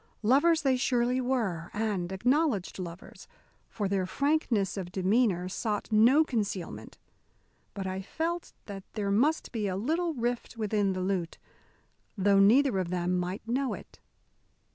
Lovers 0.23 0.63
they 0.63 0.77
surely 0.77 1.21
were, 1.21 1.69
and 1.75 2.11
acknowledged 2.11 2.79
lovers, 2.79 3.27
for 3.69 3.87
their 3.87 4.07
frankness 4.07 4.75
of 4.75 4.91
demeanour 4.91 5.47
sought 5.47 5.91
no 5.91 6.23
concealment; 6.23 6.97
but 7.75 7.85
I 7.85 8.01
felt 8.01 8.51
that 8.65 8.83
there 8.93 9.11
must 9.11 9.51
be 9.51 9.67
A 9.67 9.75
little 9.77 10.15
rift 10.15 10.57
within 10.57 10.93
the 10.93 11.01
lute, 11.01 11.37
though 12.17 12.39
neither 12.39 12.79
of 12.79 12.89
them 12.89 13.15
might 13.19 13.47
know 13.47 13.75
it. 13.75 13.99